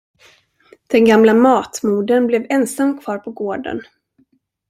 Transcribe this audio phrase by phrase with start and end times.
[0.87, 3.81] Den gamla matmodern blev ensam kvar på gården.